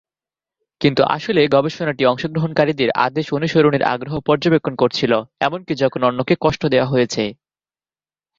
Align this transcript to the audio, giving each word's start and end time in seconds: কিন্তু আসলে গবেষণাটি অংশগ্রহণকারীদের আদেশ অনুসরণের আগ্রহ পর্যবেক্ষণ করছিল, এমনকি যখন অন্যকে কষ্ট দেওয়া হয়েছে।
কিন্তু 0.81 1.01
আসলে 1.15 1.41
গবেষণাটি 1.47 2.03
অংশগ্রহণকারীদের 2.05 2.89
আদেশ 2.97 3.25
অনুসরণের 3.33 3.83
আগ্রহ 3.93 4.15
পর্যবেক্ষণ 4.19 4.73
করছিল, 4.75 5.11
এমনকি 5.39 5.73
যখন 5.75 6.01
অন্যকে 6.03 6.35
কষ্ট 6.41 6.61
দেওয়া 6.65 6.91
হয়েছে। 6.91 7.23